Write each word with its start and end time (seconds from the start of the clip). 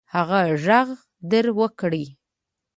هغه 0.15 0.39
ږغ 0.63 0.87
در 1.29 1.45
وکړئ. 1.59 2.05